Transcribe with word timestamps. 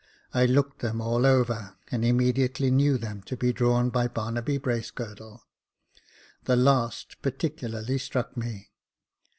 I 0.33 0.47
looked 0.47 0.79
them 0.81 0.99
all 0.99 1.27
over, 1.27 1.75
and 1.91 2.03
immediately 2.03 2.71
knew 2.71 2.97
them 2.97 3.21
to 3.21 3.37
be 3.37 3.53
drawn 3.53 3.91
by 3.91 4.07
Barnaby 4.07 4.57
Bracegirdle. 4.57 5.43
The 6.45 6.55
last 6.55 7.21
particularly 7.21 7.99
struck 7.99 8.35
me. 8.35 8.71